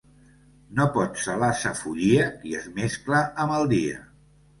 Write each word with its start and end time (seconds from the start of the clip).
No 0.77 0.85
pot 0.93 1.19
celar 1.25 1.49
sa 1.63 1.73
follia 1.79 2.23
qui 2.39 2.55
es 2.61 2.65
mescla 2.79 3.21
amb 3.45 3.55
el 3.59 3.69
dia. 3.75 4.01